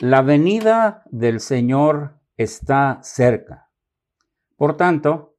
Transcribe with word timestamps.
La 0.00 0.22
venida 0.22 1.04
del 1.12 1.38
Señor 1.38 2.18
está 2.36 2.98
cerca. 3.04 3.70
Por 4.56 4.76
tanto, 4.76 5.36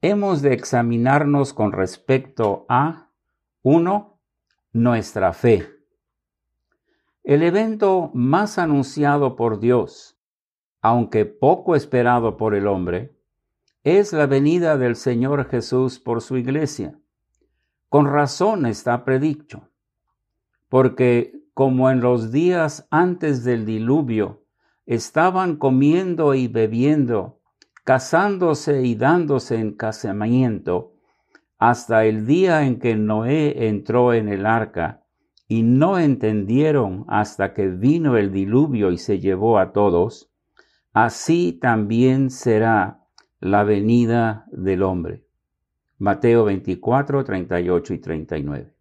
hemos 0.00 0.40
de 0.40 0.54
examinarnos 0.54 1.52
con 1.52 1.70
respecto 1.70 2.64
a, 2.70 3.10
uno, 3.60 4.20
nuestra 4.72 5.34
fe. 5.34 5.68
El 7.24 7.42
evento 7.42 8.10
más 8.14 8.56
anunciado 8.58 9.36
por 9.36 9.60
Dios, 9.60 10.18
aunque 10.80 11.26
poco 11.26 11.76
esperado 11.76 12.38
por 12.38 12.54
el 12.54 12.66
hombre, 12.66 13.14
es 13.82 14.14
la 14.14 14.24
venida 14.24 14.78
del 14.78 14.96
Señor 14.96 15.46
Jesús 15.50 16.00
por 16.00 16.22
su 16.22 16.38
iglesia. 16.38 16.98
Con 17.90 18.06
razón 18.06 18.64
está 18.64 19.04
predicho, 19.04 19.68
porque 20.70 21.43
como 21.54 21.90
en 21.90 22.00
los 22.00 22.32
días 22.32 22.86
antes 22.90 23.44
del 23.44 23.64
diluvio, 23.64 24.42
estaban 24.86 25.56
comiendo 25.56 26.34
y 26.34 26.48
bebiendo, 26.48 27.40
casándose 27.84 28.82
y 28.82 28.96
dándose 28.96 29.56
en 29.56 29.72
casamiento, 29.72 30.94
hasta 31.58 32.04
el 32.04 32.26
día 32.26 32.66
en 32.66 32.78
que 32.78 32.96
Noé 32.96 33.68
entró 33.68 34.12
en 34.12 34.28
el 34.28 34.44
arca, 34.44 35.04
y 35.46 35.62
no 35.62 35.98
entendieron 35.98 37.04
hasta 37.06 37.54
que 37.54 37.68
vino 37.68 38.16
el 38.16 38.32
diluvio 38.32 38.90
y 38.90 38.98
se 38.98 39.20
llevó 39.20 39.58
a 39.58 39.72
todos, 39.72 40.32
así 40.92 41.52
también 41.52 42.30
será 42.30 43.04
la 43.40 43.62
venida 43.62 44.46
del 44.50 44.82
hombre. 44.82 45.24
Mateo 45.98 46.44
24, 46.44 47.24
38 47.24 47.94
y 47.94 47.98
39. 47.98 48.74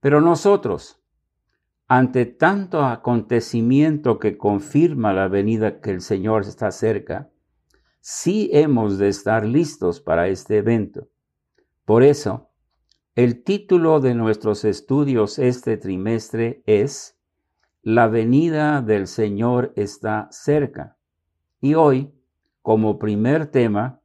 Pero 0.00 0.20
nosotros, 0.20 1.03
ante 1.86 2.24
tanto 2.24 2.84
acontecimiento 2.84 4.18
que 4.18 4.38
confirma 4.38 5.12
la 5.12 5.28
venida 5.28 5.80
que 5.80 5.90
el 5.90 6.00
Señor 6.00 6.42
está 6.42 6.70
cerca, 6.70 7.30
sí 8.00 8.50
hemos 8.52 8.98
de 8.98 9.08
estar 9.08 9.44
listos 9.44 10.00
para 10.00 10.28
este 10.28 10.58
evento. 10.58 11.08
Por 11.84 12.02
eso, 12.02 12.50
el 13.14 13.44
título 13.44 14.00
de 14.00 14.14
nuestros 14.14 14.64
estudios 14.64 15.38
este 15.38 15.76
trimestre 15.76 16.62
es 16.66 17.18
La 17.82 18.08
venida 18.08 18.80
del 18.80 19.06
Señor 19.06 19.72
está 19.76 20.28
cerca. 20.30 20.96
Y 21.60 21.74
hoy, 21.74 22.12
como 22.62 22.98
primer 22.98 23.46
tema, 23.46 24.00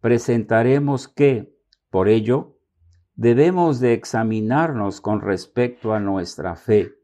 presentaremos 0.00 1.08
que, 1.08 1.54
por 1.90 2.08
ello, 2.08 2.56
debemos 3.14 3.80
de 3.80 3.92
examinarnos 3.92 5.00
con 5.00 5.20
respecto 5.20 5.92
a 5.92 6.00
nuestra 6.00 6.56
fe. 6.56 6.97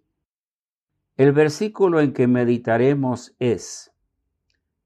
El 1.16 1.30
versículo 1.30 2.00
en 2.00 2.12
que 2.12 2.26
meditaremos 2.26 3.36
es, 3.38 3.92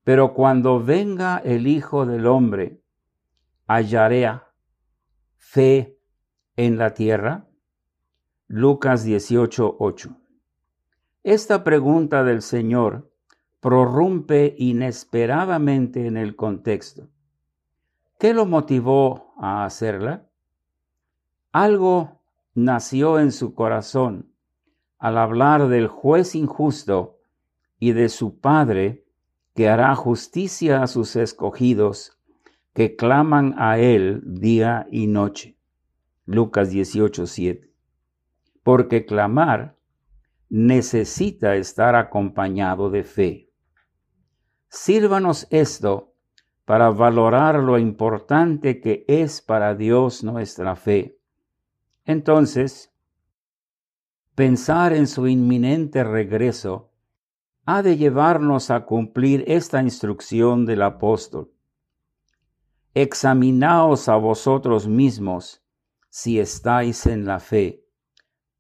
pero 0.05 0.35
cuando 0.35 0.79
venga 0.79 1.39
el 1.39 1.67
Hijo 1.67 2.05
del 2.05 2.27
Hombre, 2.27 2.83
hallaré 3.67 4.31
fe 5.37 5.99
en 6.57 6.77
la 6.77 6.93
tierra. 6.93 7.49
Lucas 8.47 9.07
18:8. 9.07 10.19
Esta 11.23 11.65
pregunta 11.65 12.23
del 12.25 12.43
Señor 12.43 13.11
prorrumpe 13.61 14.55
inesperadamente 14.59 16.07
en 16.07 16.19
el 16.19 16.37
contexto. 16.37 17.09
¿Qué 18.19 18.35
lo 18.35 18.45
motivó 18.45 19.35
a 19.39 19.65
hacerla? 19.65 20.29
Algo 21.53 22.21
nació 22.55 23.19
en 23.19 23.33
su 23.33 23.55
corazón 23.55 24.28
al 24.99 25.19
hablar 25.19 25.69
del 25.69 25.89
juez 25.89 26.35
injusto 26.35 27.19
y 27.79 27.93
de 27.93 28.09
su 28.09 28.41
Padre 28.41 29.05
que 29.55 29.69
hará 29.69 29.95
justicia 29.95 30.83
a 30.83 30.87
sus 30.87 31.17
escogidos 31.17 32.19
que 32.75 32.97
claman 32.97 33.55
a 33.59 33.79
Él 33.79 34.23
día 34.25 34.87
y 34.91 35.07
noche. 35.07 35.57
Lucas 36.27 36.71
18:7. 36.71 37.73
Porque 38.63 39.05
clamar 39.05 39.77
necesita 40.49 41.57
estar 41.57 41.95
acompañado 41.95 42.91
de 42.91 43.05
fe. 43.05 43.51
Sírvanos 44.69 45.47
esto 45.51 46.15
para 46.65 46.91
valorar 46.91 47.57
lo 47.57 47.79
importante 47.79 48.81
que 48.81 49.05
es 49.09 49.41
para 49.41 49.75
Dios 49.75 50.23
nuestra 50.23 50.77
fe. 50.77 51.19
Entonces, 52.05 52.88
Pensar 54.39 54.93
en 54.93 55.09
su 55.09 55.27
inminente 55.27 56.05
regreso 56.05 56.93
ha 57.67 57.83
de 57.83 57.97
llevarnos 57.97 58.71
a 58.71 58.87
cumplir 58.87 59.43
esta 59.49 59.83
instrucción 59.83 60.65
del 60.65 60.83
apóstol. 60.83 61.53
Examinaos 62.95 64.09
a 64.09 64.15
vosotros 64.15 64.87
mismos 64.87 65.65
si 66.09 66.39
estáis 66.39 67.05
en 67.07 67.27
la 67.27 67.41
fe. 67.41 67.85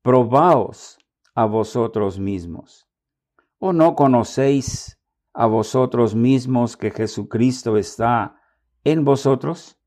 Probaos 0.03 0.99
a 1.37 1.45
vosotros 1.45 2.19
mismos. 2.19 2.89
¿O 3.61 3.73
no 3.73 3.95
conocéis 3.95 4.99
a 5.33 5.47
vosotros 5.47 6.13
mismos 6.13 6.77
que 6.77 6.91
Jesucristo 6.91 7.77
está 7.77 8.35
en 8.83 9.05
vosotros? 9.05 9.79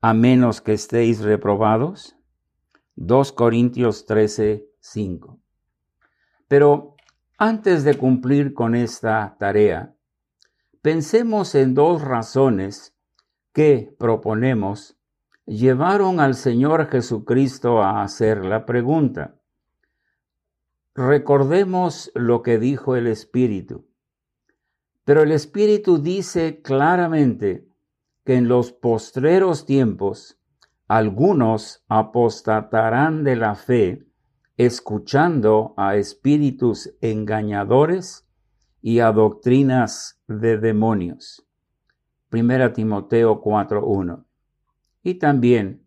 A 0.00 0.14
menos 0.14 0.62
que 0.62 0.72
estéis 0.72 1.20
reprobados. 1.20 2.16
2 2.96 3.32
Corintios 3.32 4.06
13, 4.06 4.70
5. 4.84 5.40
Pero 6.46 6.94
antes 7.38 7.84
de 7.84 7.96
cumplir 7.96 8.52
con 8.52 8.74
esta 8.74 9.34
tarea, 9.38 9.94
pensemos 10.82 11.54
en 11.54 11.74
dos 11.74 12.02
razones 12.02 12.94
que 13.52 13.94
proponemos 13.98 14.98
llevaron 15.46 16.20
al 16.20 16.34
Señor 16.34 16.88
Jesucristo 16.90 17.82
a 17.82 18.02
hacer 18.02 18.44
la 18.44 18.66
pregunta. 18.66 19.36
Recordemos 20.94 22.12
lo 22.14 22.42
que 22.42 22.58
dijo 22.58 22.94
el 22.94 23.06
Espíritu. 23.06 23.86
Pero 25.04 25.22
el 25.22 25.32
Espíritu 25.32 25.98
dice 25.98 26.60
claramente 26.60 27.66
que 28.24 28.36
en 28.36 28.48
los 28.48 28.72
postreros 28.72 29.64
tiempos 29.64 30.38
algunos 30.88 31.84
apostatarán 31.88 33.24
de 33.24 33.36
la 33.36 33.54
fe 33.54 34.06
escuchando 34.56 35.74
a 35.76 35.96
espíritus 35.96 36.94
engañadores 37.00 38.26
y 38.80 39.00
a 39.00 39.10
doctrinas 39.10 40.20
de 40.28 40.58
demonios. 40.58 41.46
Primera 42.28 42.72
Timoteo 42.72 43.40
4:1. 43.40 44.24
Y 45.02 45.14
también 45.14 45.84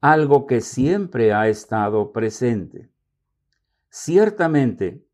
algo 0.00 0.46
que 0.46 0.60
siempre 0.60 1.32
ha 1.32 1.48
estado 1.48 2.12
presente. 2.12 2.90
Ciertamente, 3.88 5.06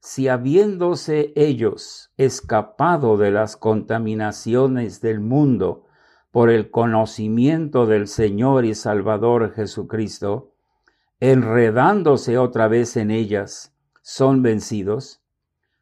si 0.00 0.28
habiéndose 0.28 1.32
ellos 1.36 2.12
escapado 2.16 3.16
de 3.16 3.30
las 3.30 3.56
contaminaciones 3.56 5.00
del 5.00 5.20
mundo 5.20 5.86
por 6.30 6.50
el 6.50 6.70
conocimiento 6.70 7.86
del 7.86 8.06
Señor 8.06 8.64
y 8.64 8.74
Salvador 8.74 9.54
Jesucristo, 9.54 10.54
enredándose 11.20 12.38
otra 12.38 12.68
vez 12.68 12.96
en 12.96 13.10
ellas, 13.10 13.74
son 14.02 14.42
vencidos, 14.42 15.22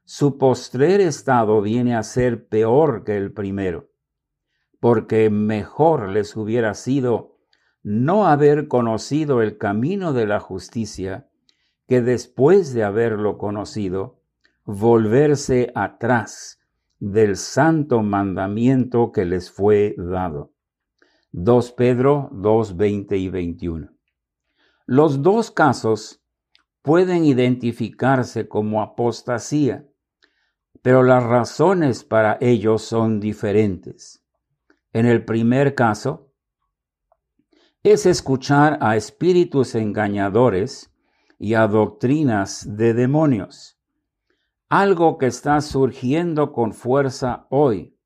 su 0.05 0.39
postrer 0.39 1.01
estado 1.01 1.61
viene 1.61 1.95
a 1.95 2.03
ser 2.03 2.47
peor 2.49 3.05
que 3.05 3.17
el 3.17 3.33
primero, 3.33 3.91
porque 4.81 5.31
mejor 5.31 6.09
les 6.09 6.37
hubiera 6.37 6.75
sido 6.75 7.37
no 7.83 8.27
haber 8.27 8.69
conocido 8.69 9.43
el 9.43 9.59
camino 9.59 10.13
de 10.13 10.27
la 10.27 10.41
justicia, 10.41 11.29
que 11.87 12.03
después 12.03 12.73
de 12.73 12.83
haberlo 12.83 13.39
conocido, 13.39 14.21
volverse 14.65 15.71
atrás 15.75 16.61
del 16.99 17.37
santo 17.37 18.03
mandamiento 18.03 19.13
que 19.13 19.25
les 19.25 19.51
fue 19.51 19.95
dado. 19.99 20.53
2 21.33 21.73
Pedro 21.73 22.29
2, 22.33 22.77
20 22.77 23.17
y 23.19 23.29
21. 23.29 23.96
Los 24.89 25.21
dos 25.21 25.51
casos 25.51 26.23
pueden 26.83 27.25
identificarse 27.25 28.47
como 28.47 28.83
apostasía, 28.83 29.85
pero 30.81 31.03
las 31.03 31.25
razones 31.25 32.05
para 32.05 32.39
ello 32.41 32.79
son 32.79 33.19
diferentes. 33.19 34.25
En 34.93 35.07
el 35.07 35.25
primer 35.25 35.75
caso, 35.75 36.31
es 37.83 38.07
escuchar 38.07 38.79
a 38.81 38.95
espíritus 38.95 39.75
engañadores 39.75 40.95
y 41.37 41.55
a 41.55 41.67
doctrinas 41.67 42.77
de 42.77 42.95
demonios, 42.95 43.81
algo 44.69 45.19
que 45.19 45.27
está 45.27 45.61
surgiendo 45.63 46.53
con 46.53 46.73
fuerza 46.73 47.49
hoy, 47.51 47.99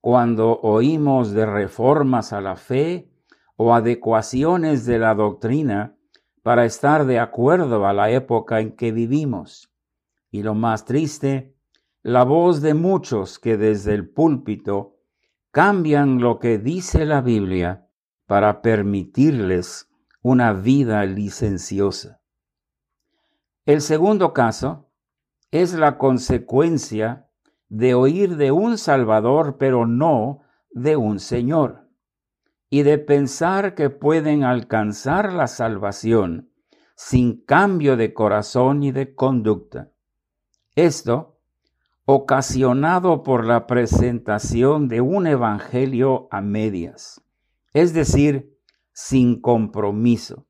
cuando 0.00 0.60
oímos 0.60 1.32
de 1.32 1.44
reformas 1.44 2.32
a 2.32 2.40
la 2.40 2.56
fe 2.56 3.10
o 3.56 3.74
adecuaciones 3.74 4.86
de 4.86 4.98
la 4.98 5.14
doctrina 5.14 5.95
para 6.46 6.64
estar 6.64 7.06
de 7.06 7.18
acuerdo 7.18 7.88
a 7.88 7.92
la 7.92 8.08
época 8.12 8.60
en 8.60 8.76
que 8.76 8.92
vivimos. 8.92 9.74
Y 10.30 10.44
lo 10.44 10.54
más 10.54 10.84
triste 10.84 11.56
la 12.04 12.22
voz 12.22 12.62
de 12.62 12.72
muchos 12.72 13.40
que 13.40 13.56
desde 13.56 13.94
el 13.94 14.08
púlpito 14.08 15.00
cambian 15.50 16.20
lo 16.20 16.38
que 16.38 16.58
dice 16.58 17.04
la 17.04 17.20
Biblia 17.20 17.88
para 18.26 18.62
permitirles 18.62 19.90
una 20.22 20.52
vida 20.52 21.04
licenciosa. 21.04 22.20
El 23.64 23.80
segundo 23.80 24.32
caso 24.32 24.88
es 25.50 25.74
la 25.74 25.98
consecuencia 25.98 27.28
de 27.68 27.94
oír 27.94 28.36
de 28.36 28.52
un 28.52 28.78
Salvador, 28.78 29.56
pero 29.58 29.84
no 29.84 30.42
de 30.70 30.96
un 30.96 31.18
Señor, 31.18 31.85
y 32.68 32.82
de 32.82 32.98
pensar 32.98 33.74
que 33.74 33.90
pueden 33.90 34.44
alcanzar 34.44 35.32
la 35.32 35.46
salvación 35.46 36.50
sin 36.96 37.42
cambio 37.44 37.96
de 37.96 38.14
corazón 38.14 38.82
y 38.82 38.90
de 38.90 39.14
conducta. 39.14 39.92
Esto, 40.74 41.38
ocasionado 42.06 43.22
por 43.22 43.44
la 43.44 43.66
presentación 43.66 44.88
de 44.88 45.00
un 45.00 45.26
evangelio 45.26 46.28
a 46.30 46.40
medias, 46.40 47.22
es 47.72 47.92
decir, 47.92 48.56
sin 48.92 49.40
compromiso. 49.40 50.46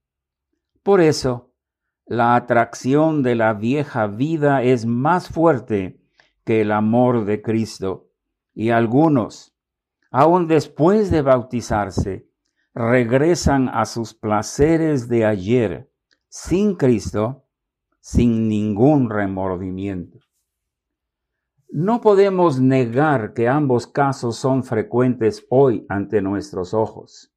Por 0.83 1.01
eso, 1.01 1.53
la 2.07 2.37
atracción 2.37 3.25
de 3.25 3.35
la 3.35 3.55
vieja 3.55 4.07
vida 4.07 4.63
es 4.63 4.87
más 4.87 5.29
fuerte 5.29 6.01
que 6.45 6.61
el 6.61 6.71
amor 6.71 7.25
de 7.25 7.43
Cristo, 7.43 8.11
y 8.55 8.71
algunos, 8.71 9.56
aun 10.19 10.47
después 10.47 11.11
de 11.11 11.21
bautizarse, 11.21 12.27
regresan 12.75 13.69
a 13.69 13.85
sus 13.85 14.15
placeres 14.15 15.11
de 15.11 15.27
ayer, 15.27 15.91
sin 16.31 16.75
Cristo, 16.77 17.45
sin 18.01 18.49
ningún 18.49 19.11
remordimiento. 19.11 20.19
No 21.69 22.01
podemos 22.01 22.59
negar 22.59 23.35
que 23.35 23.47
ambos 23.47 23.87
casos 23.87 24.37
son 24.37 24.65
frecuentes 24.65 25.45
hoy 25.51 25.85
ante 25.91 26.23
nuestros 26.23 26.73
ojos, 26.73 27.31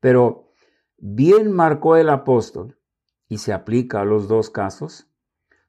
pero 0.00 0.50
bien 0.98 1.52
marcó 1.52 1.94
el 1.94 2.08
apóstol, 2.08 2.76
y 3.28 3.38
se 3.38 3.52
aplica 3.52 4.00
a 4.00 4.04
los 4.04 4.26
dos 4.26 4.50
casos, 4.50 5.08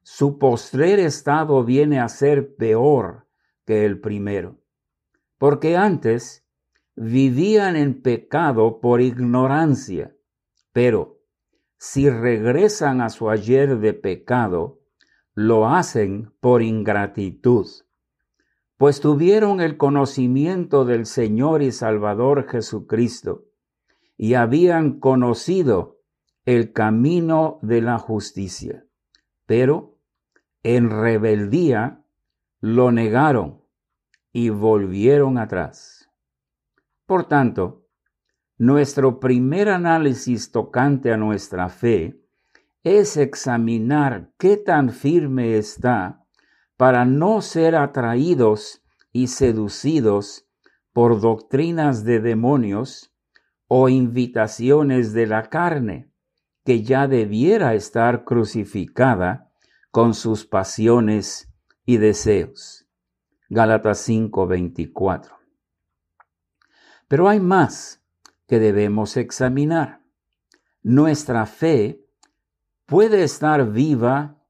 su 0.02 0.36
postrer 0.36 0.98
estado 0.98 1.62
viene 1.62 2.00
a 2.00 2.08
ser 2.08 2.56
peor 2.56 3.28
que 3.64 3.84
el 3.84 4.00
primero, 4.00 4.58
porque 5.38 5.76
antes 5.76 6.42
vivían 6.96 7.76
en 7.76 8.00
pecado 8.00 8.80
por 8.80 9.00
ignorancia, 9.00 10.16
pero 10.72 11.20
si 11.78 12.08
regresan 12.08 13.02
a 13.02 13.10
su 13.10 13.28
ayer 13.28 13.78
de 13.78 13.92
pecado, 13.92 14.80
lo 15.34 15.68
hacen 15.68 16.32
por 16.40 16.62
ingratitud, 16.62 17.66
pues 18.78 19.00
tuvieron 19.00 19.60
el 19.60 19.76
conocimiento 19.76 20.86
del 20.86 21.04
Señor 21.04 21.62
y 21.62 21.70
Salvador 21.70 22.48
Jesucristo, 22.48 23.44
y 24.16 24.32
habían 24.34 24.98
conocido 24.98 26.00
el 26.46 26.72
camino 26.72 27.58
de 27.60 27.82
la 27.82 27.98
justicia, 27.98 28.86
pero 29.44 29.98
en 30.62 30.88
rebeldía 30.88 32.02
lo 32.60 32.90
negaron 32.90 33.60
y 34.32 34.48
volvieron 34.48 35.36
atrás. 35.36 35.95
Por 37.06 37.28
tanto, 37.28 37.86
nuestro 38.58 39.20
primer 39.20 39.68
análisis 39.68 40.50
tocante 40.50 41.12
a 41.12 41.16
nuestra 41.16 41.68
fe 41.68 42.20
es 42.82 43.16
examinar 43.16 44.32
qué 44.38 44.56
tan 44.56 44.90
firme 44.90 45.56
está 45.56 46.24
para 46.76 47.04
no 47.04 47.42
ser 47.42 47.76
atraídos 47.76 48.82
y 49.12 49.28
seducidos 49.28 50.48
por 50.92 51.20
doctrinas 51.20 52.04
de 52.04 52.20
demonios 52.20 53.14
o 53.68 53.88
invitaciones 53.88 55.12
de 55.12 55.26
la 55.26 55.48
carne, 55.48 56.10
que 56.64 56.82
ya 56.82 57.06
debiera 57.06 57.74
estar 57.74 58.24
crucificada 58.24 59.50
con 59.90 60.14
sus 60.14 60.44
pasiones 60.44 61.52
y 61.84 61.98
deseos. 61.98 62.86
Gálatas 63.48 63.98
5:24. 64.08 65.45
Pero 67.08 67.28
hay 67.28 67.40
más 67.40 68.02
que 68.46 68.58
debemos 68.58 69.16
examinar. 69.16 70.02
Nuestra 70.82 71.46
fe 71.46 72.04
puede 72.86 73.22
estar 73.22 73.70
viva 73.70 74.42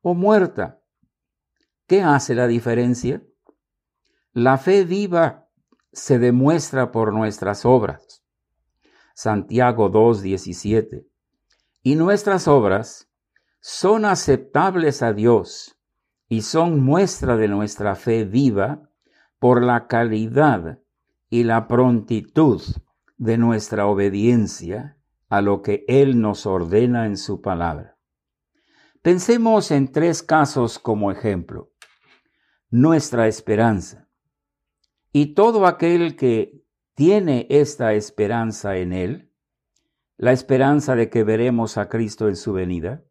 o 0.00 0.14
muerta. 0.14 0.80
¿Qué 1.86 2.02
hace 2.02 2.34
la 2.34 2.46
diferencia? 2.46 3.22
La 4.32 4.58
fe 4.58 4.84
viva 4.84 5.48
se 5.92 6.18
demuestra 6.18 6.90
por 6.90 7.12
nuestras 7.12 7.64
obras. 7.64 8.22
Santiago 9.14 9.90
2:17. 9.90 11.06
Y 11.82 11.96
nuestras 11.96 12.48
obras 12.48 13.10
son 13.60 14.04
aceptables 14.04 15.02
a 15.02 15.12
Dios 15.12 15.78
y 16.28 16.42
son 16.42 16.80
muestra 16.80 17.36
de 17.36 17.48
nuestra 17.48 17.94
fe 17.94 18.24
viva 18.24 18.88
por 19.38 19.62
la 19.62 19.86
calidad 19.86 20.81
y 21.32 21.44
la 21.44 21.66
prontitud 21.66 22.60
de 23.16 23.38
nuestra 23.38 23.86
obediencia 23.86 24.98
a 25.30 25.40
lo 25.40 25.62
que 25.62 25.82
Él 25.88 26.20
nos 26.20 26.44
ordena 26.44 27.06
en 27.06 27.16
su 27.16 27.40
palabra. 27.40 27.96
Pensemos 29.00 29.70
en 29.70 29.90
tres 29.90 30.22
casos 30.22 30.78
como 30.78 31.10
ejemplo. 31.10 31.72
Nuestra 32.68 33.28
esperanza. 33.28 34.10
Y 35.10 35.32
todo 35.32 35.66
aquel 35.66 36.16
que 36.16 36.66
tiene 36.94 37.46
esta 37.48 37.94
esperanza 37.94 38.76
en 38.76 38.92
Él, 38.92 39.32
la 40.18 40.32
esperanza 40.32 40.96
de 40.96 41.08
que 41.08 41.24
veremos 41.24 41.78
a 41.78 41.88
Cristo 41.88 42.28
en 42.28 42.36
su 42.36 42.52
venida, 42.52 43.04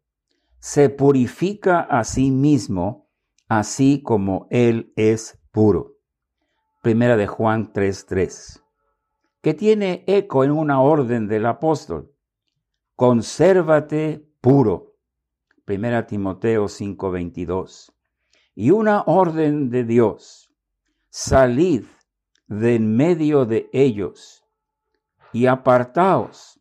se 0.60 0.90
purifica 0.90 1.80
a 1.80 2.04
sí 2.04 2.30
mismo, 2.30 3.10
así 3.48 4.00
como 4.00 4.46
Él 4.50 4.92
es 4.94 5.40
puro. 5.50 5.91
Primera 6.82 7.16
de 7.16 7.28
Juan 7.28 7.72
3:3, 7.72 8.60
que 9.40 9.54
tiene 9.54 10.02
eco 10.08 10.42
en 10.42 10.50
una 10.50 10.80
orden 10.80 11.28
del 11.28 11.46
apóstol. 11.46 12.12
Consérvate 12.96 14.28
puro. 14.40 14.96
Primera 15.64 16.08
Timoteo 16.08 16.66
5:22. 16.66 17.92
Y 18.56 18.72
una 18.72 19.02
orden 19.02 19.70
de 19.70 19.84
Dios. 19.84 20.50
Salid 21.08 21.84
de 22.48 22.74
en 22.74 22.96
medio 22.96 23.46
de 23.46 23.70
ellos 23.72 24.44
y 25.32 25.46
apartaos, 25.46 26.60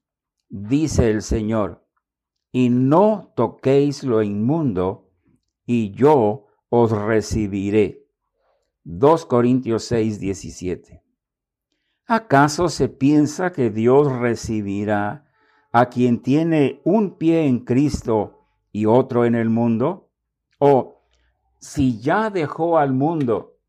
dice 0.50 1.10
el 1.10 1.24
Señor 1.24 1.84
y 2.52 2.70
no 2.70 3.34
toquéis 3.36 4.04
lo 4.04 4.22
inmundo, 4.22 5.10
y 5.66 5.92
yo 5.92 6.46
os 6.70 6.92
recibiré. 6.92 8.01
2 8.84 9.28
Corintios 9.28 9.84
6, 9.86 10.20
17. 10.20 11.04
¿Acaso 12.08 12.68
se 12.68 12.90
piensa 12.90 13.52
que 13.52 13.70
Dios 13.70 14.12
recibirá 14.12 15.28
a 15.72 15.90
quien 15.90 16.24
tiene 16.24 16.82
un 16.84 17.18
pie 17.18 17.46
en 17.46 17.60
Cristo 17.60 18.48
y 18.72 18.88
otro 18.88 19.26
en 19.26 19.36
el 19.36 19.50
mundo? 19.50 20.10
¿O 20.58 21.04
si 21.60 22.02
ya 22.02 22.32
dejó 22.32 22.80
al 22.80 22.92
mundo, 22.92 23.60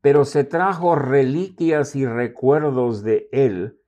pero 0.00 0.24
se 0.24 0.42
trajo 0.42 0.94
reliquias 0.94 1.94
y 1.94 2.06
recuerdos 2.06 3.02
de 3.02 3.28
él 3.30 3.78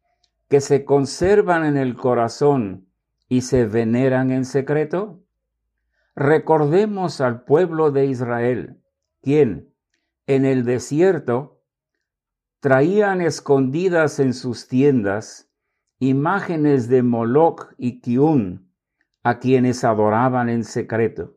que 0.49 0.61
se 0.61 0.85
conservan 0.85 1.64
en 1.64 1.79
el 1.79 1.97
corazón 1.97 2.88
y 3.26 3.41
se 3.41 3.64
veneran 3.64 4.31
en 4.31 4.45
secreto? 4.45 5.25
Recordemos 6.14 7.23
al 7.23 7.43
pueblo 7.45 7.91
de 7.91 8.05
Israel, 8.05 8.83
quien 9.23 9.74
en 10.26 10.45
el 10.45 10.64
desierto 10.64 11.61
traían 12.61 13.21
escondidas 13.21 14.19
en 14.21 14.33
sus 14.33 14.69
tiendas 14.69 15.50
imágenes 15.99 16.88
de 16.88 17.02
Moloch 17.02 17.73
y 17.78 18.00
Kiun, 18.00 18.71
a 19.23 19.38
quienes 19.38 19.85
adoraban 19.85 20.49
en 20.49 20.64
secreto. 20.64 21.37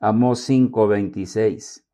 Amós 0.00 0.40
5:26. 0.40 1.84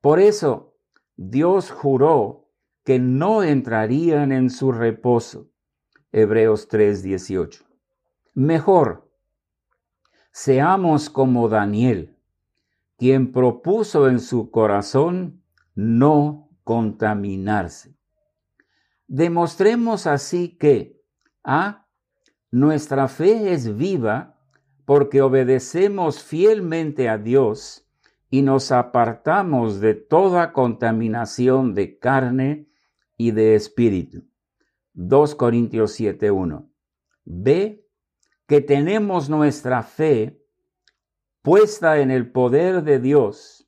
Por 0.00 0.20
eso 0.20 0.74
Dios 1.16 1.70
juró 1.70 2.48
que 2.84 2.98
no 2.98 3.42
entrarían 3.42 4.32
en 4.32 4.50
su 4.50 4.72
reposo. 4.72 5.50
Hebreos 6.12 6.68
3:18. 6.68 7.64
Mejor, 8.34 9.08
seamos 10.32 11.10
como 11.10 11.48
Daniel, 11.48 12.16
quien 12.96 13.32
propuso 13.32 14.08
en 14.08 14.20
su 14.20 14.50
corazón 14.50 15.39
no 15.80 16.50
contaminarse. 16.62 17.96
Demostremos 19.06 20.06
así 20.06 20.58
que 20.58 21.00
A. 21.42 21.88
Nuestra 22.50 23.08
fe 23.08 23.52
es 23.52 23.76
viva 23.76 24.38
porque 24.84 25.22
obedecemos 25.22 26.22
fielmente 26.22 27.08
a 27.08 27.16
Dios 27.16 27.88
y 28.28 28.42
nos 28.42 28.72
apartamos 28.72 29.80
de 29.80 29.94
toda 29.94 30.52
contaminación 30.52 31.74
de 31.74 31.98
carne 31.98 32.68
y 33.16 33.30
de 33.30 33.54
espíritu. 33.54 34.24
2 34.92 35.34
Corintios 35.34 35.98
7:1. 35.98 36.70
Ve 37.24 37.86
que 38.46 38.60
tenemos 38.60 39.30
nuestra 39.30 39.82
fe 39.82 40.44
puesta 41.40 42.00
en 42.00 42.10
el 42.10 42.30
poder 42.30 42.82
de 42.82 42.98
Dios, 42.98 43.59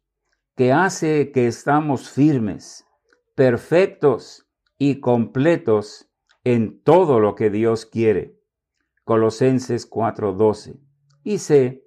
que 0.57 0.73
hace 0.73 1.33
que 1.33 1.47
estamos 1.47 2.11
firmes, 2.11 2.87
perfectos 3.35 4.47
y 4.79 5.01
completos 5.01 6.11
en 6.45 6.83
todo 6.83 7.21
lo 7.21 7.35
que 7.35 7.51
Dios 7.51 7.87
quiere. 7.87 8.39
Colosenses 9.05 9.89
4:12. 9.89 10.81
Y 11.25 11.39
sé 11.39 11.85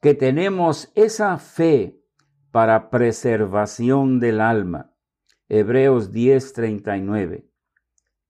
que 0.00 0.14
tenemos 0.14 0.92
esa 0.94 1.38
fe 1.38 2.00
para 2.50 2.90
preservación 2.90 4.20
del 4.20 4.40
alma. 4.40 4.94
Hebreos 5.48 6.12
10:39. 6.12 7.50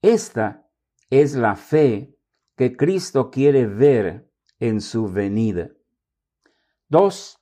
Esta 0.02 0.70
es 1.10 1.34
la 1.34 1.56
fe 1.56 2.16
que 2.56 2.76
Cristo 2.76 3.30
quiere 3.30 3.66
ver 3.66 4.30
en 4.58 4.80
su 4.80 5.08
venida. 5.08 5.70
2. 6.88 7.38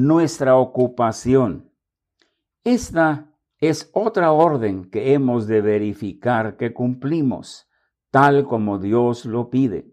Nuestra 0.00 0.54
ocupación. 0.54 1.72
Esta 2.62 3.34
es 3.58 3.90
otra 3.92 4.30
orden 4.30 4.88
que 4.92 5.12
hemos 5.12 5.48
de 5.48 5.60
verificar 5.60 6.56
que 6.56 6.72
cumplimos, 6.72 7.68
tal 8.12 8.44
como 8.44 8.78
Dios 8.78 9.24
lo 9.24 9.50
pide, 9.50 9.92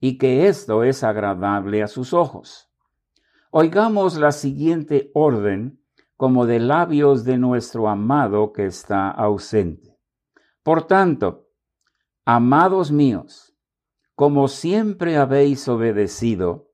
y 0.00 0.18
que 0.18 0.48
esto 0.48 0.82
es 0.82 1.04
agradable 1.04 1.84
a 1.84 1.86
sus 1.86 2.12
ojos. 2.12 2.72
Oigamos 3.52 4.18
la 4.18 4.32
siguiente 4.32 5.12
orden 5.14 5.80
como 6.16 6.44
de 6.44 6.58
labios 6.58 7.22
de 7.22 7.38
nuestro 7.38 7.88
amado 7.88 8.52
que 8.52 8.66
está 8.66 9.10
ausente. 9.12 9.96
Por 10.64 10.88
tanto, 10.88 11.46
amados 12.24 12.90
míos, 12.90 13.54
como 14.16 14.48
siempre 14.48 15.16
habéis 15.16 15.68
obedecido, 15.68 16.69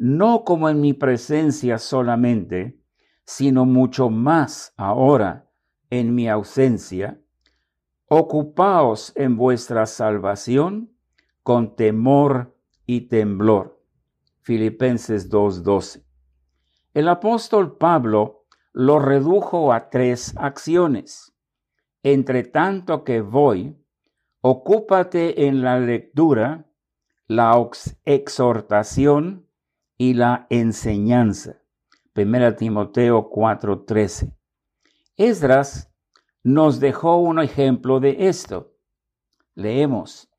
no 0.00 0.44
como 0.44 0.70
en 0.70 0.80
mi 0.80 0.94
presencia 0.94 1.76
solamente, 1.76 2.80
sino 3.26 3.66
mucho 3.66 4.08
más 4.08 4.72
ahora 4.78 5.50
en 5.90 6.14
mi 6.14 6.26
ausencia, 6.26 7.20
ocupaos 8.08 9.12
en 9.14 9.36
vuestra 9.36 9.84
salvación 9.84 10.96
con 11.42 11.76
temor 11.76 12.56
y 12.86 13.08
temblor. 13.08 13.84
Filipenses 14.40 15.28
2:12. 15.28 16.02
El 16.94 17.06
apóstol 17.06 17.76
Pablo 17.76 18.46
lo 18.72 19.00
redujo 19.00 19.70
a 19.70 19.90
tres 19.90 20.34
acciones. 20.38 21.36
Entre 22.02 22.44
tanto 22.44 23.04
que 23.04 23.20
voy, 23.20 23.76
ocúpate 24.40 25.46
en 25.46 25.60
la 25.60 25.78
lectura, 25.78 26.66
la 27.26 27.52
exhortación 28.06 29.49
y 30.00 30.14
la 30.14 30.46
enseñanza. 30.48 31.60
1 32.14 32.56
Timoteo 32.56 33.28
4:13. 33.28 34.34
Esdras 35.18 35.92
nos 36.42 36.80
dejó 36.80 37.18
un 37.18 37.38
ejemplo 37.38 38.00
de 38.00 38.28
esto. 38.28 38.72
Leemos, 39.54 40.30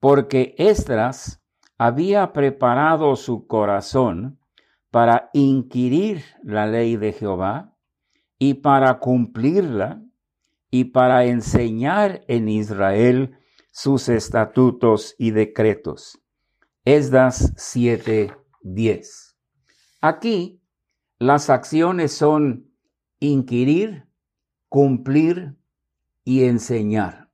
porque 0.00 0.54
Esdras 0.56 1.42
había 1.76 2.32
preparado 2.32 3.14
su 3.16 3.46
corazón 3.46 4.38
para 4.90 5.28
inquirir 5.34 6.24
la 6.42 6.66
ley 6.66 6.96
de 6.96 7.12
Jehová 7.12 7.76
y 8.38 8.54
para 8.54 8.98
cumplirla 8.98 10.02
y 10.70 10.84
para 10.84 11.26
enseñar 11.26 12.24
en 12.28 12.48
Israel 12.48 13.36
sus 13.72 14.08
estatutos 14.08 15.14
y 15.18 15.32
decretos. 15.32 16.18
Esdras 16.86 17.52
7:10. 18.62 19.36
Aquí 20.00 20.60
las 21.18 21.50
acciones 21.50 22.12
son 22.12 22.70
inquirir, 23.20 24.06
cumplir 24.68 25.56
y 26.24 26.44
enseñar. 26.44 27.30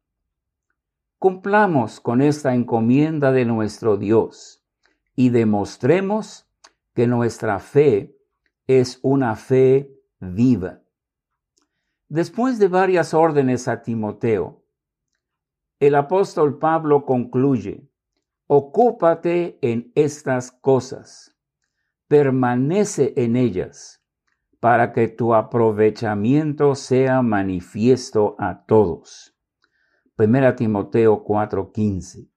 Cumplamos 1.18 2.00
con 2.00 2.20
esta 2.20 2.54
encomienda 2.54 3.32
de 3.32 3.44
nuestro 3.44 3.96
Dios 3.96 4.62
y 5.16 5.30
demostremos 5.30 6.48
que 6.94 7.06
nuestra 7.06 7.58
fe 7.58 8.16
es 8.66 9.00
una 9.02 9.34
fe 9.34 9.90
viva. 10.20 10.82
Después 12.08 12.58
de 12.58 12.68
varias 12.68 13.14
órdenes 13.14 13.68
a 13.68 13.82
Timoteo, 13.82 14.62
el 15.80 15.94
apóstol 15.94 16.58
Pablo 16.58 17.04
concluye, 17.04 17.87
ocúpate 18.48 19.58
en 19.60 19.92
estas 19.94 20.50
cosas, 20.50 21.36
permanece 22.08 23.12
en 23.16 23.36
ellas, 23.36 24.02
para 24.58 24.92
que 24.94 25.06
tu 25.06 25.34
aprovechamiento 25.34 26.74
sea 26.74 27.20
manifiesto 27.20 28.36
a 28.38 28.64
todos. 28.64 29.36
1 30.16 30.56
Timoteo 30.56 31.22
4:15. 31.24 32.30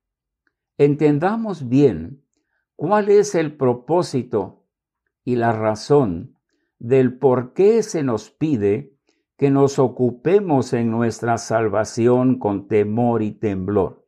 Entendamos 0.77 1.70
bien 1.70 2.25
cuál 2.75 3.08
es 3.10 3.34
el 3.34 3.56
propósito 3.56 4.68
y 5.24 5.38
la 5.38 5.53
razón 5.53 6.38
del 6.77 7.18
por 7.18 7.53
qué 7.53 7.84
se 7.84 8.03
nos 8.03 8.32
pide 8.32 8.98
que 9.38 9.50
nos 9.50 9.80
ocupemos 9.80 10.74
en 10.74 10.91
nuestra 10.91 11.38
salvación 11.38 12.38
con 12.38 12.68
temor 12.68 13.24
y 13.24 13.32
temblor. 13.32 14.06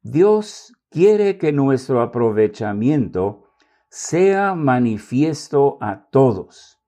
Dios 0.00 0.77
quiere 0.90 1.38
que 1.38 1.52
nuestro 1.52 2.00
aprovechamiento 2.00 3.44
sea 3.88 4.54
manifiesto 4.54 5.78
a 5.80 6.08
todos. 6.10 6.78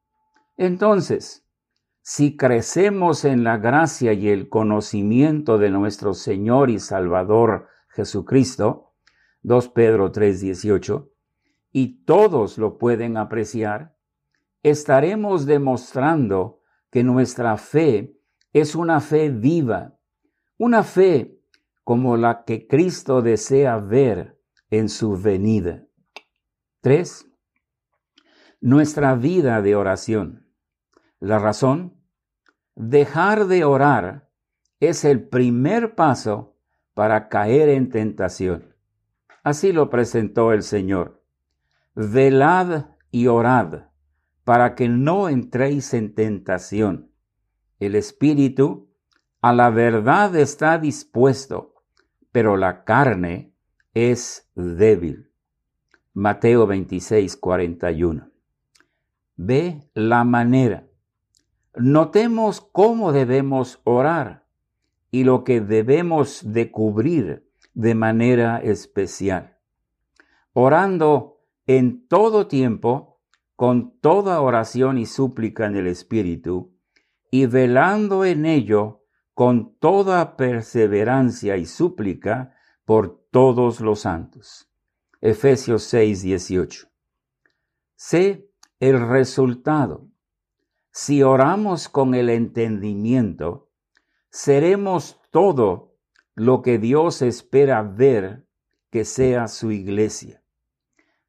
Entonces, 0.57 1.47
si 2.03 2.37
crecemos 2.37 3.25
en 3.25 3.45
la 3.45 3.57
gracia 3.59 4.13
y 4.13 4.29
el 4.29 4.49
conocimiento 4.49 5.59
de 5.59 5.71
nuestro 5.71 6.15
Señor 6.15 6.71
y 6.71 6.79
Salvador 6.79 7.69
Jesucristo, 7.89 8.95
2 9.43 9.69
Pedro 9.69 10.13
3:18, 10.13 11.11
y 11.73 12.05
todos 12.05 12.59
lo 12.59 12.79
pueden 12.79 13.17
apreciar, 13.17 13.97
estaremos 14.63 15.47
demostrando 15.47 16.61
que 16.91 17.05
nuestra 17.05 17.57
fe 17.57 18.19
es 18.53 18.75
una 18.75 19.01
fe 19.01 19.31
viva, 19.31 19.97
una 20.59 20.83
fe 20.83 21.40
como 21.91 22.17
la 22.17 22.45
que 22.45 22.69
Cristo 22.69 23.21
desea 23.21 23.79
ver 23.79 24.39
en 24.71 24.89
su 24.89 25.21
venida. 25.21 25.89
3. 26.83 27.27
Nuestra 28.61 29.17
vida 29.17 29.61
de 29.61 29.75
oración. 29.75 30.47
La 31.19 31.41
razón, 31.41 32.01
dejar 32.77 33.47
de 33.47 33.65
orar 33.65 34.31
es 34.79 35.05
el 35.05 35.29
primer 35.29 35.97
paso 35.97 36.57
para 36.95 37.29
caer 37.29 37.69
en 37.69 37.91
tentación. 37.91 38.77
Así 39.43 39.73
lo 39.73 39.91
presentó 39.91 40.53
el 40.53 40.63
Señor. 40.63 41.25
Velad 41.97 42.85
y 43.11 43.27
orad 43.27 43.87
para 44.45 44.77
que 44.77 44.89
no 44.89 45.29
entréis 45.29 45.93
en 45.93 46.15
tentación. 46.15 47.11
El 47.81 47.97
espíritu 47.97 48.93
a 49.43 49.53
la 49.53 49.71
verdad 49.71 50.37
está 50.37 50.79
dispuesto, 50.79 51.70
pero 52.33 52.57
la 52.57 52.85
carne 52.85 53.53
es 53.95 54.51
débil. 54.55 55.31
Mateo 56.13 56.67
26, 56.67 57.37
41. 57.37 58.31
Ve 59.37 59.89
la 59.95 60.25
manera. 60.25 60.87
Notemos 61.77 62.61
cómo 62.61 63.13
debemos 63.13 63.81
orar 63.85 64.45
y 65.11 65.25
lo 65.25 65.45
que 65.45 65.61
debemos 65.61 66.43
de 66.45 66.71
cubrir 66.71 67.49
de 67.75 67.95
manera 67.95 68.59
especial, 68.59 69.57
orando 70.53 71.41
en 71.67 72.07
todo 72.09 72.49
tiempo, 72.49 73.21
con 73.57 73.99
toda 74.01 74.41
oración 74.41 74.99
y 74.99 75.07
súplica 75.07 75.67
en 75.67 75.77
el 75.77 75.87
Espíritu, 75.87 76.73
y 77.31 77.47
velando 77.47 78.25
en 78.25 78.47
ello 78.47 79.00
con 79.41 79.75
toda 79.77 80.37
perseverancia 80.37 81.57
y 81.57 81.65
súplica 81.65 82.55
por 82.85 83.25
todos 83.31 83.81
los 83.81 84.01
santos. 84.01 84.71
Efesios 85.23 85.85
6, 85.85 86.21
18. 86.21 86.89
Sé 87.97 88.51
el 88.81 89.09
resultado. 89.09 90.11
Si 90.93 91.23
oramos 91.23 91.89
con 91.89 92.15
el 92.15 92.29
entendimiento, 92.29 93.71
seremos 94.29 95.19
todo 95.31 95.97
lo 96.35 96.61
que 96.61 96.77
Dios 96.77 97.23
espera 97.23 97.81
ver 97.81 98.47
que 98.91 99.07
sea 99.07 99.49
su 99.49 99.73
iglesia, 99.73 100.45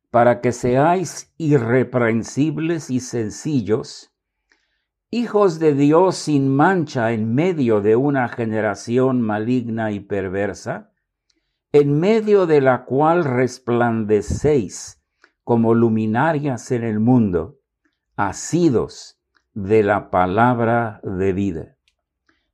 para 0.10 0.42
que 0.42 0.52
seáis 0.52 1.34
irreprensibles 1.38 2.90
y 2.90 3.00
sencillos, 3.00 4.11
hijos 5.14 5.60
de 5.60 5.74
Dios 5.74 6.16
sin 6.16 6.48
mancha 6.48 7.12
en 7.12 7.36
medio 7.36 7.82
de 7.82 7.98
una 7.98 8.30
generación 8.30 9.22
maligna 9.22 9.92
y 9.92 10.00
perversa, 10.00 10.94
en 11.74 12.00
medio 12.00 12.48
de 12.48 12.62
la 12.62 12.86
cual 12.86 13.26
resplandecéis 13.26 15.04
como 15.44 15.74
luminarias 15.74 16.72
en 16.72 16.86
el 16.86 17.02
mundo, 17.02 17.60
asidos 18.16 19.20
de 19.54 19.84
la 19.84 20.12
palabra 20.12 21.02
de 21.04 21.34
vida. 21.34 21.78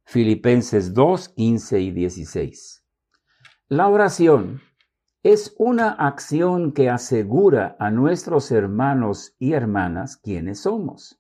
Filipenses 0.06 0.96
2, 0.96 1.30
15 1.30 1.80
y 1.80 1.92
16. 1.92 2.84
La 3.70 3.88
oración 3.88 4.62
es 5.22 5.54
una 5.60 5.92
acción 5.92 6.72
que 6.72 6.90
asegura 6.90 7.76
a 7.80 7.92
nuestros 7.92 8.50
hermanos 8.50 9.36
y 9.38 9.54
hermanas 9.54 10.18
quiénes 10.18 10.62
somos. 10.62 11.20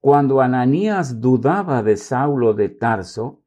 Cuando 0.00 0.40
Ananías 0.40 1.20
dudaba 1.20 1.82
de 1.82 1.98
Saulo 1.98 2.54
de 2.54 2.70
Tarso, 2.70 3.42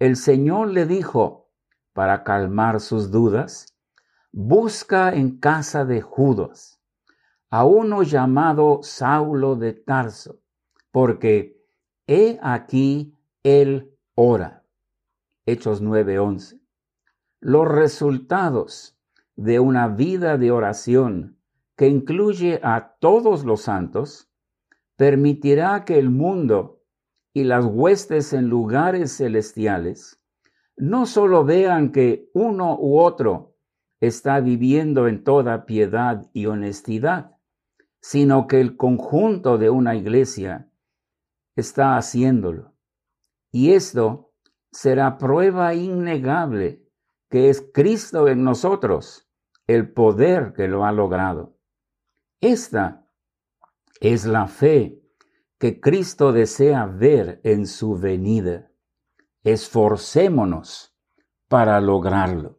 el 0.00 0.16
Señor 0.16 0.68
le 0.70 0.86
dijo, 0.86 1.52
para 1.92 2.24
calmar 2.24 2.80
sus 2.80 3.12
dudas, 3.12 3.66
busca 4.32 5.14
en 5.14 5.38
casa 5.38 5.84
de 5.84 6.00
Judas 6.00 6.80
a 7.48 7.64
uno 7.64 8.02
llamado 8.02 8.80
Saulo 8.82 9.54
de 9.54 9.74
Tarso, 9.74 10.40
porque 10.90 11.64
he 12.08 12.40
aquí 12.42 13.14
él 13.44 13.96
ora. 14.16 14.64
Hechos 15.46 15.80
9:11. 15.80 16.60
Los 17.38 17.68
resultados 17.68 18.98
de 19.36 19.60
una 19.60 19.86
vida 19.86 20.38
de 20.38 20.50
oración 20.50 21.38
que 21.76 21.86
incluye 21.86 22.58
a 22.64 22.96
todos 22.98 23.44
los 23.44 23.62
santos 23.62 24.28
permitirá 24.96 25.84
que 25.84 25.98
el 25.98 26.10
mundo 26.10 26.82
y 27.32 27.44
las 27.44 27.64
huestes 27.64 28.32
en 28.32 28.48
lugares 28.48 29.16
celestiales 29.16 30.20
no 30.76 31.06
solo 31.06 31.44
vean 31.44 31.92
que 31.92 32.30
uno 32.34 32.76
u 32.78 32.98
otro 32.98 33.56
está 34.00 34.40
viviendo 34.40 35.08
en 35.08 35.24
toda 35.24 35.66
piedad 35.66 36.28
y 36.32 36.46
honestidad, 36.46 37.36
sino 38.00 38.46
que 38.46 38.60
el 38.60 38.76
conjunto 38.76 39.56
de 39.56 39.70
una 39.70 39.94
iglesia 39.94 40.70
está 41.56 41.96
haciéndolo. 41.96 42.74
Y 43.52 43.72
esto 43.72 44.32
será 44.72 45.18
prueba 45.18 45.74
innegable 45.74 46.84
que 47.30 47.48
es 47.48 47.68
Cristo 47.72 48.28
en 48.28 48.44
nosotros 48.44 49.28
el 49.66 49.92
poder 49.92 50.52
que 50.52 50.68
lo 50.68 50.84
ha 50.84 50.92
logrado. 50.92 51.56
Esta 52.40 53.03
es 54.00 54.24
la 54.24 54.46
fe 54.46 55.00
que 55.58 55.80
Cristo 55.80 56.32
desea 56.32 56.86
ver 56.86 57.40
en 57.44 57.66
su 57.66 57.96
venida. 57.96 58.70
Esforcémonos 59.42 60.94
para 61.48 61.80
lograrlo. 61.80 62.58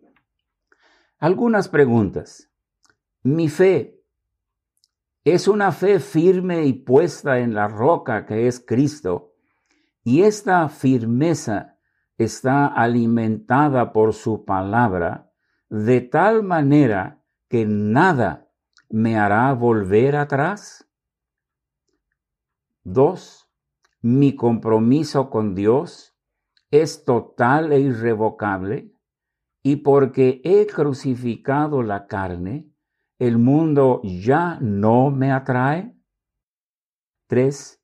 Algunas 1.20 1.68
preguntas. 1.68 2.50
Mi 3.24 3.50
fe 3.50 4.04
es 5.24 5.48
una 5.48 5.72
fe 5.72 6.00
firme 6.00 6.66
y 6.66 6.74
puesta 6.74 7.40
en 7.40 7.56
la 7.56 7.68
roca 7.68 8.26
que 8.28 8.48
es 8.48 8.60
Cristo, 8.60 9.34
y 10.04 10.22
esta 10.22 10.70
firmeza 10.70 11.80
está 12.18 12.68
alimentada 12.68 13.92
por 13.92 14.14
su 14.14 14.46
palabra 14.46 15.32
de 15.70 16.02
tal 16.02 16.44
manera 16.44 17.24
que 17.50 17.66
nada 17.66 18.50
me 18.90 19.18
hará 19.18 19.52
volver 19.54 20.16
atrás. 20.16 20.85
Dos, 22.86 23.50
mi 24.04 24.36
compromiso 24.36 25.32
con 25.32 25.56
Dios 25.56 26.16
es 26.70 27.04
total 27.04 27.72
e 27.74 27.80
irrevocable 27.80 28.94
y 29.64 29.78
porque 29.78 30.40
he 30.44 30.68
crucificado 30.68 31.82
la 31.82 32.06
carne, 32.06 32.72
el 33.18 33.40
mundo 33.40 34.02
ya 34.04 34.60
no 34.62 35.10
me 35.10 35.32
atrae. 35.32 35.98
Tres, 37.26 37.84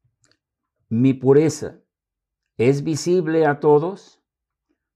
mi 0.87 1.15
pureza 1.15 1.79
es 2.57 2.83
visible 2.83 3.47
a 3.47 3.59
todos, 3.59 4.21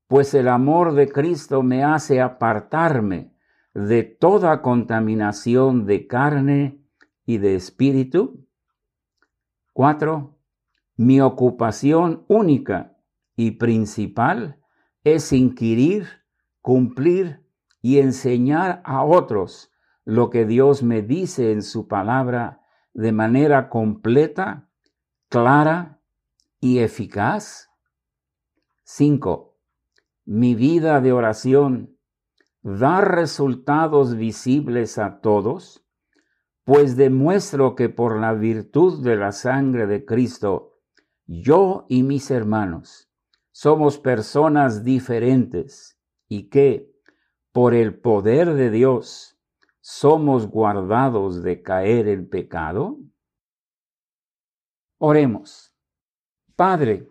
pues 0.05 0.35
el 0.35 0.49
amor 0.49 0.93
de 0.93 1.09
Cristo 1.09 1.63
me 1.63 1.83
hace 1.83 2.21
apartarme 2.21 3.33
de 3.73 4.03
toda 4.03 4.61
contaminación 4.61 5.87
de 5.87 6.05
carne 6.05 6.85
y 7.25 7.39
de 7.39 7.55
espíritu. 7.55 8.44
Cuatro, 9.75 10.37
mi 10.95 11.19
ocupación 11.19 12.23
única 12.29 12.95
y 13.35 13.51
principal 13.51 14.61
es 15.03 15.33
inquirir, 15.33 16.07
cumplir 16.61 17.45
y 17.81 17.99
enseñar 17.99 18.81
a 18.85 19.03
otros 19.03 19.73
lo 20.05 20.29
que 20.29 20.45
Dios 20.45 20.81
me 20.81 21.01
dice 21.01 21.51
en 21.51 21.61
su 21.61 21.89
palabra 21.89 22.61
de 22.93 23.11
manera 23.11 23.67
completa, 23.67 24.69
clara 25.27 25.99
y 26.61 26.79
eficaz. 26.79 27.69
Cinco, 28.85 29.57
mi 30.23 30.55
vida 30.55 31.01
de 31.01 31.11
oración 31.11 31.97
da 32.61 33.01
resultados 33.01 34.15
visibles 34.15 34.97
a 34.99 35.19
todos 35.19 35.84
pues 36.65 36.97
demuestro 36.97 37.75
que 37.75 37.89
por 37.89 38.19
la 38.19 38.33
virtud 38.33 39.03
de 39.03 39.15
la 39.15 39.31
sangre 39.31 39.85
de 39.85 40.03
Cristo, 40.03 40.79
yo 41.27 41.85
y 41.87 42.01
mis 42.03 42.31
hermanos 42.31 43.09
somos 43.51 43.99
personas 43.99 44.83
diferentes 44.83 45.97
y 46.27 46.49
que, 46.49 46.91
por 47.51 47.73
el 47.73 47.97
poder 47.97 48.55
de 48.55 48.71
Dios, 48.71 49.37
somos 49.79 50.47
guardados 50.47 51.43
de 51.43 51.61
caer 51.61 52.07
en 52.07 52.27
pecado? 52.27 52.97
Oremos. 54.97 55.71
Padre, 56.55 57.07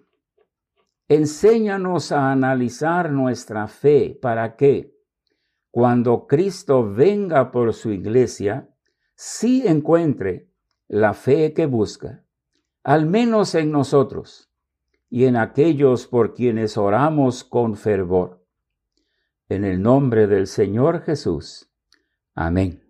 enséñanos 1.06 2.10
a 2.10 2.32
analizar 2.32 3.12
nuestra 3.12 3.68
fe 3.68 4.18
para 4.20 4.56
que, 4.56 4.98
cuando 5.70 6.26
Cristo 6.26 6.92
venga 6.92 7.52
por 7.52 7.72
su 7.72 7.92
iglesia, 7.92 8.73
sí 9.14 9.62
encuentre 9.66 10.48
la 10.88 11.14
fe 11.14 11.52
que 11.52 11.66
busca, 11.66 12.24
al 12.82 13.06
menos 13.06 13.54
en 13.54 13.70
nosotros 13.70 14.50
y 15.08 15.24
en 15.24 15.36
aquellos 15.36 16.06
por 16.06 16.34
quienes 16.34 16.76
oramos 16.76 17.44
con 17.44 17.76
fervor. 17.76 18.44
En 19.48 19.64
el 19.64 19.80
nombre 19.80 20.26
del 20.26 20.46
Señor 20.46 21.02
Jesús. 21.02 21.70
Amén. 22.34 22.83